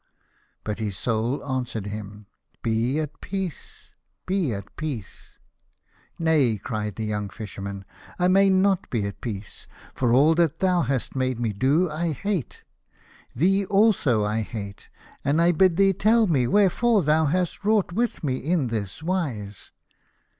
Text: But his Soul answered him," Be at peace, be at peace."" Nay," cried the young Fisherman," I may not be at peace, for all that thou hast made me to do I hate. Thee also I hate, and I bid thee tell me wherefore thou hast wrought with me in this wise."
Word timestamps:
But 0.63 0.79
his 0.79 0.97
Soul 0.97 1.45
answered 1.45 1.85
him," 1.85 2.25
Be 2.63 2.99
at 2.99 3.21
peace, 3.21 3.93
be 4.25 4.51
at 4.51 4.75
peace."" 4.75 5.37
Nay," 6.17 6.57
cried 6.57 6.95
the 6.95 7.05
young 7.05 7.29
Fisherman," 7.29 7.85
I 8.17 8.27
may 8.27 8.49
not 8.49 8.89
be 8.89 9.05
at 9.05 9.21
peace, 9.21 9.67
for 9.93 10.11
all 10.11 10.33
that 10.33 10.57
thou 10.57 10.81
hast 10.81 11.15
made 11.15 11.39
me 11.39 11.53
to 11.53 11.59
do 11.59 11.89
I 11.91 12.13
hate. 12.13 12.63
Thee 13.35 13.63
also 13.67 14.23
I 14.25 14.41
hate, 14.41 14.89
and 15.23 15.39
I 15.39 15.51
bid 15.51 15.77
thee 15.77 15.93
tell 15.93 16.25
me 16.25 16.47
wherefore 16.47 17.03
thou 17.03 17.25
hast 17.27 17.63
wrought 17.63 17.91
with 17.93 18.23
me 18.23 18.37
in 18.37 18.69
this 18.69 19.03
wise." 19.03 19.71